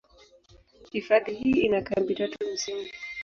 Hifadhi 0.91 1.33
hii 1.33 1.51
ina 1.61 1.81
kambi 1.81 2.15
tatu 2.15 2.37
msingi. 2.53 2.91